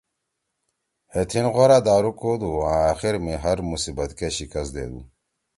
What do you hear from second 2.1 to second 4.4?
کودُو آں أخیر می ہر مصیبت کے